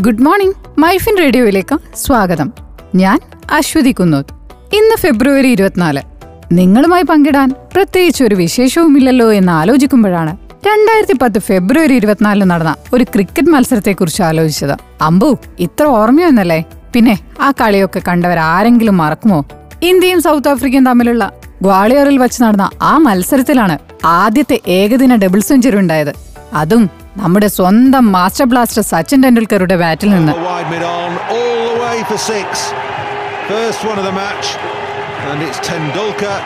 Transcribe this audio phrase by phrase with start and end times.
[0.00, 2.52] Good morning MyFin റേഡിയോയിലേക്ക് സ്വാഗതം.
[2.94, 3.18] ഞാൻ
[3.52, 4.34] അശ്വതി കുന്നോത്ത്.
[4.74, 6.02] ഇന്ന് ഫെബ്രുവരി ഇരുപത്തിനാല്.
[6.52, 10.36] നിങ്ങളുമായി പങ്കിടാൻ പ്രത്യേകിച്ച് ഒരു വിശേഷവുമില്ലല്ലോ എന്ന് ആലോചിക്കുമ്പോഴാണ്
[10.66, 14.76] രണ്ടായിരത്തി പത്ത് ഫെബ്രുവരി ഇരുപത്തിനാലിന് നടന്ന ഒരു ക്രിക്കറ്റ് മത്സരത്തെക്കുറിച്ച് ആലോചിച്ചത്.
[15.00, 16.64] അമ്പു ഇത്ര ഓർമ്മയൊന്നല്ലേ
[16.94, 19.44] പിന്നെ ആ കളിയൊക്കെ കണ്ടവർ ആരെങ്കിലും മറക്കുമോ?
[19.82, 21.32] ഇന്ത്യയും സൗത്ത് ആഫ്രിക്കയും തമ്മിലുള്ള
[21.62, 26.12] ഗ്വാളിയറിൽ വെച്ച് നടന്ന ആ മത്സരത്തിലാണ് ആദ്യത്തെ ഏകദിന ഡബിൾ സെഞ്ചുറി ഉണ്ടായത്.
[26.52, 31.98] അതും നമ്മുടെ സ്വന്തം മാസ്റ്റർ ബ്ലാസ്റ്റർ സച്ചിൻ ടെണ്ടുൽക്കറുടെ ബാറ്റിൽ നിന്ന് നൂറ്റി നാൽപ്പത്തി ഏഴ് all the way
[32.04, 32.48] for six.
[33.48, 34.46] First one of the match,
[35.26, 36.38] and it's Tendulkar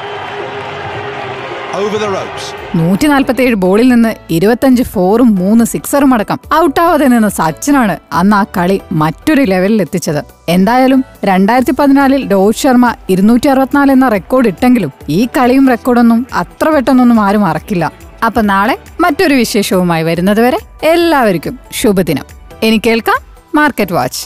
[1.77, 2.45] over the ropes.
[2.77, 8.77] നൂറ്റി നാൽപ്പത്തിയേഴ് ബോളിൽ നിന്ന് ഇരുപത്തഞ്ച് ഫോറും മൂന്ന് സിക്സറും അടക്കം ഔട്ടാവാതെ നിന്ന് സച്ചിനാണ് അന്ന് ആ കളി
[9.03, 15.69] മറ്റൊരു ലെവലിൽ എത്തിച്ചത് എന്തായാലും രണ്ടായിരത്തി പതിനാലിൽ രോഹിത് ശർമ്മ ഇരുന്നൂറ്റി അറുപത്തിനാല് എന്ന റെക്കോർഡ് ഇട്ടെങ്കിലും ഈ കളിയും
[15.69, 17.87] റെക്കോർഡൊന്നും അത്ര പെട്ടെന്നൊന്നും ആരും മറക്കില്ല
[18.23, 22.25] അപ്പൊ നാളെ മറ്റൊരു വിശേഷവുമായി വരുന്നതുവരെ എല്ലാവർക്കും ശുഭദിനം.
[22.63, 23.17] ഇനി കേൾക്കാം
[23.55, 24.23] market watch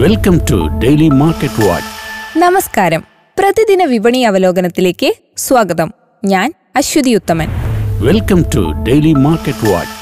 [0.00, 3.04] welcome to daily market watch നമസ്കാരം.
[3.38, 5.92] പ്രതിദിന വിപണി അവലോകനത്തിലേക്ക് സ്വാഗതം.
[6.24, 7.48] ഞാൻ Aswathy Uthaman.
[8.00, 9.92] Welcome to daily market watch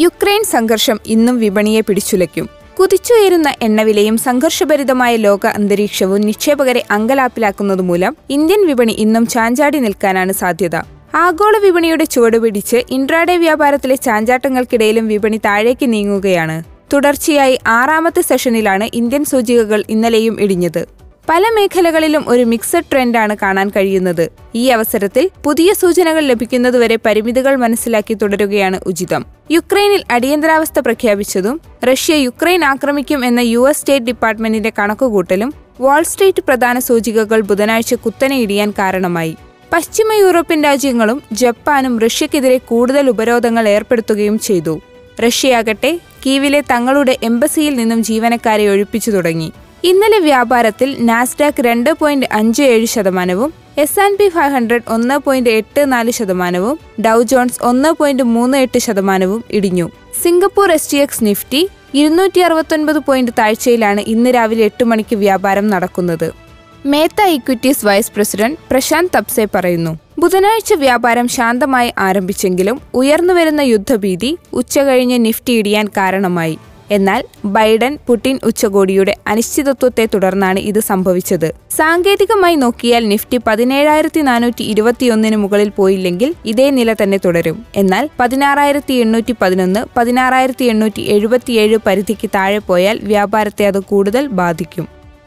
[0.00, 2.55] Ukraine സംഘർഷം ഇന്നും വിപണിയെ പിടിച്ചുലയ്ക്കും.
[2.78, 10.76] കുതിച്ചുയരുന്ന എണ്ണവിലയും സംഘർഷഭരിതമായ ലോക അന്തരീക്ഷവും നിക്ഷേപകരെ അങ്കലാപ്പിലാക്കുന്നതുമൂലം ഇന്ത്യൻ വിപണി ഇന്നും ചാഞ്ചാടി നിൽക്കാനാണ് സാധ്യത.
[11.14, 16.56] ആഗോള വിപണിയുടെ ചുവടുപിടിച്ച് ഇൻട്രാഡേ വ്യാപാരത്തിലെ ചാഞ്ചാട്ടങ്ങൾക്കിടയിലും വിപണി താഴേക്ക് നീങ്ങുകയാണ്.
[16.92, 20.82] തുടർച്ചയായി ആറാമത്തെ സെഷനിലാണ് ഇന്ത്യൻ സൂചികകൾ ഇന്നലെയും ഇടിഞ്ഞത്.
[21.28, 24.32] പല മേഖലകളിലും ഒരു മിക്സഡ് ട്രെൻഡാണ് കാണാൻ കഴിയുന്നത്.
[24.54, 29.26] ഈ അവസരത്തിൽ പുതിയ സൂചനകൾ ലഭിക്കുന്നതുവരെ പരിമിതികൾ മനസ്സിലാക്കി തുടരുകയാണ് ഉചിതം.
[29.50, 37.40] യുക്രൈനിൽ അടിയന്തരാവസ്ഥ പ്രഖ്യാപിച്ചതും റഷ്യ യുക്രൈൻ ആക്രമിക്കും എന്ന യു എസ് സ്റ്റേറ്റ് ഡിപ്പാർട്ട്മെന്റിന്റെ കണക്കുകൂട്ടലും വാൾസ്ട്രീറ്റ് പ്രധാന സൂചികകൾ
[37.40, 39.36] ബുധനാഴ്ച കുത്തനെ ഇടിയാൻ കാരണമായി.
[39.72, 44.80] പശ്ചിമ യൂറോപ്യൻ രാജ്യങ്ങളും ജപ്പാനും റഷ്യക്കെതിരെ കൂടുതൽ ഉപരോധങ്ങൾ ഏർപ്പെടുത്തുകയും ചെയ്തു.
[45.26, 49.52] റഷ്യയാകട്ടെ കീവിലെ തങ്ങളുടെ എംബസിയിൽ നിന്നും ജീവനക്കാരെ ഒഴിപ്പിച്ചു തുടങ്ങി.
[49.84, 55.50] ഇന്നലെ വ്യാപാരത്തിൽ നാസ്ഡാക്ക് രണ്ട് പോയിന്റ് അഞ്ച് ഏഴ് ശതമാനവും S and P five hundred ഒന്ന് പോയിന്റ്
[55.50, 59.90] എട്ട് നാല് ശതമാനവും ഡൗ ജോൺസ് ഒന്ന് പോയിന്റ് മൂന്ന് എട്ട് ശതമാനവും ഇടിഞ്ഞു.
[60.22, 66.32] Singapore S T X Nifty ഇരുന്നൂറ്റി അറുപത്തൊൻപത് പോയിന്റ് താഴ്ചയിലാണ് ഇന്ന് രാവിലെ എട്ട് മണിക്ക് വ്യാപാരം നടക്കുന്നത്.
[66.86, 75.52] Mehta equities vice president Prashant Tapse പറയുന്നു ബുധനാഴ്ച വ്യാപാരം ശാന്തമായി ആരംഭിച്ചെങ്കിലും ഉയർന്നുവരുന്ന യുദ്ധഭീതി ഉച്ചകഴിഞ്ഞ് നിഫ്റ്റി
[75.52, 76.58] ഇടിയാൻ കാരണമായി.
[76.90, 81.54] എന്നാൽ ബൈഡൻ പുടിൻ ഉച്ചകോടിയുടെ അനിശ്ചിതത്വത്തെ തുടർന്നാണ് ഇത് സംഭവിച്ചത്.
[81.76, 87.64] സാങ്കേതികമായി നോക്കിയാൽ നിഫ്റ്റി പതിനേഴായിരത്തി നാനൂറ്റി ഇരുപത്തിയൊന്നിന് മുകളിൽ പോയില്ലെങ്കിൽ ഇതേ നില തന്നെ തുടരും.
[87.76, 94.86] എന്നാൽ പതിനാറായിരത്തി എണ്ണൂറ്റി പതിനൊന്ന് പതിനാറായിരത്തി എണ്ണൂറ്റി എഴുപത്തിയേഴ് പരിധിക്ക് താഴെ പോയാൽ വ്യാപാരത്തെ അത് കൂടുതൽ ബാധിക്കും.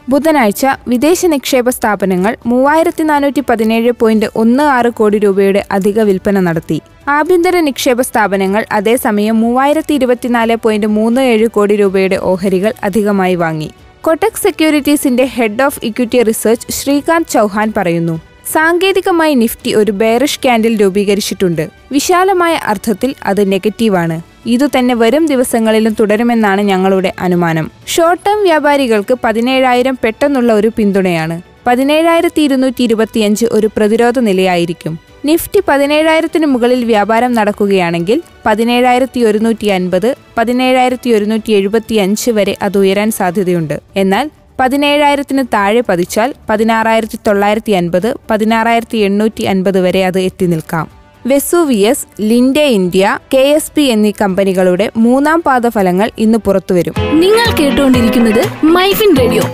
[0.09, 6.81] ബുധനാഴ്ച വിദേശ നിക്ഷേപ സ്ഥാപനങ്ങൾ മൂവായിരത്തി നാനൂറ്റി പതിനേഴ് പോയിന്റ് ഒന്ന് ആറ് കോടി രൂപയുടെ അധിക വിൽപ്പന നടത്തി.
[7.07, 13.71] ആഭ്യന്തര നിക്ഷേപ സ്ഥാപനങ്ങൾ അതേസമയം മൂവായിരത്തി ഇരുപത്തിനാല് പോയിന്റ് മൂന്ന് ഏഴ് കോടി രൂപയുടെ ഓഹരികൾ അധികമായി വാങ്ങി.
[14.01, 18.19] Kotak സെക്യൂരിറ്റീസിന്റെ head of equity research Shrikant Chauhan പറയുന്നു
[18.51, 21.69] സാങ്കേതികമായി നിഫ്റ്റി ഒരു ബെയറിഷ് ക്യാൻഡിൽ രൂപീകരിച്ചിട്ടുണ്ട്.
[21.91, 24.21] വിശാലമായ അർത്ഥത്തിൽ അത് നെഗറ്റീവാണ്.
[24.45, 27.71] ഇതുതന്നെ വരും ദിവസങ്ങളിലും തുടരുമെന്നാണ് ഞങ്ങളുടെ അനുമാനം.
[27.87, 31.41] ഷോർട്ട് ടേം വ്യാപാരികൾക്ക് പതിനേഴായിരം പെട്ടെന്നുള്ള ഒരു പിന്തുണയാണ്.
[31.69, 34.93] പതിനേഴായിരത്തി ഇരുന്നൂറ്റി ഇരുപത്തിയഞ്ച് ഒരു പ്രതിരോധ നിലയായിരിക്കും.
[35.27, 43.09] നിഫ്റ്റി പതിനേഴായിരത്തിന് മുകളിൽ വ്യാപാരം നടക്കുകയാണെങ്കിൽ പതിനേഴായിരത്തി ഒരുന്നൂറ്റി അൻപത് പതിനേഴായിരത്തി ഒരുന്നൂറ്റി എഴുപത്തി അഞ്ച് വരെ അത് ഉയരാൻ
[43.19, 43.75] സാധ്യതയുണ്ട്.
[44.03, 44.25] എന്നാൽ
[44.61, 50.87] പതിനേഴായിരത്തിന് താഴെ പതിച്ചാൽ പതിനാറായിരത്തി തൊള്ളായിരത്തി അൻപത് പതിനാറായിരത്തി എണ്ണൂറ്റി അൻപത് വരെ അത് എത്തി നിൽക്കാം.
[51.27, 56.95] Vesuvius Linde India K S P എന്നീ കമ്പനികളുടെ മൂന്നാം പാദ ഫലങ്ങൾ ഇന്ന് പുറത്തുവരും.
[57.23, 58.43] നിങ്ങൾ കേട്ടുകൊണ്ടിരിക്കുന്നത്
[58.77, 59.45] മൈഫിൻ റേഡിയോ.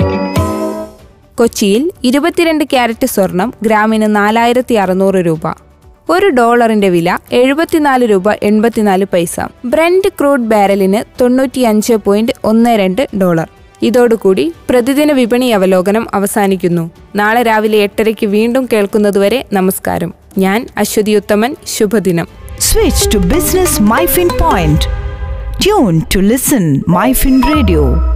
[1.35, 5.53] കൊച്ചിയിൽ ഇരുപത്തിരണ്ട് ക്യാരറ്റ് സ്വർണം ഗ്രാമിന് നാലായിരത്തി അറുന്നൂറ് രൂപ.
[6.09, 9.39] ഒരു ഡോളറിന്റെ വില എഴുപത്തിനാല് രൂപ എൺപത്തിനാല് പൈസ.
[9.65, 13.49] ബ്രെൻഡ് ക്രൂഡ് ബാരലിന് തൊണ്ണൂറ്റിയഞ്ച് പോയിന്റ് ഒന്ന് രണ്ട് ഡോളർ.
[13.81, 16.91] ഇതോടുകൂടി പ്രതിദിന വിപണി അവലോകനം അവസാനിക്കുന്നു.
[17.15, 20.13] നാളെ രാവിലെ എട്ടരയ്ക്ക് വീണ്ടും കേൾക്കുന്നതുവരെ നമസ്കാരം.
[20.37, 22.27] ഞാൻ അശ്വതി ഉത്തമൻ ശുഭദിനം
[22.59, 24.81] switch to business MyFin point
[25.63, 28.14] tune to listen MyFin Radio.